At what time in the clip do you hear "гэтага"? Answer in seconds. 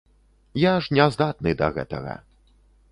1.77-2.21